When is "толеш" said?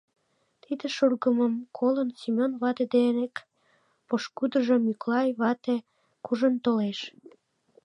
6.63-6.99